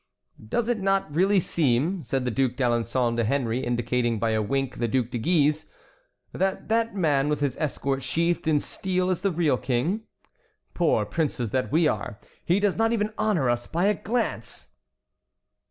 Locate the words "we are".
11.71-12.19